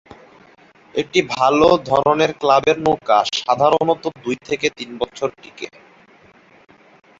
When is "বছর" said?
5.01-5.29